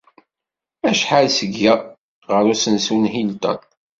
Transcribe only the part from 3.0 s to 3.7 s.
Hilton?